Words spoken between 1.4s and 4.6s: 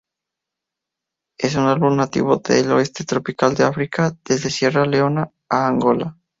un árbol nativo del oeste tropical de África desde